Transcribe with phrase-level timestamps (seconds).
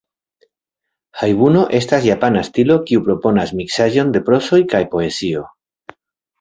[1.19, 5.49] Hajbuno estas japana stilo kiu proponas miksaĵon de prozo kaj poezio.